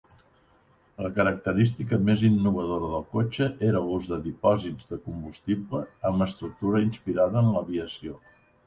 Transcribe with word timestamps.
La 1.05 1.09
característica 1.17 1.99
més 2.07 2.23
innovadora 2.31 2.89
del 2.95 3.05
cotxe 3.13 3.51
era 3.69 3.85
l'ús 3.91 4.11
de 4.15 4.21
dipòsits 4.27 4.91
de 4.95 5.01
combustible 5.07 5.87
amb 6.13 6.31
estructura 6.31 6.87
inspirada 6.91 7.47
en 7.47 7.57
l'aviació. 7.59 8.23